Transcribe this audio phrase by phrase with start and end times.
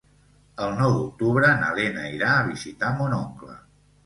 [0.67, 3.61] El nou d'octubre na Lena irà a visitar mon oncle.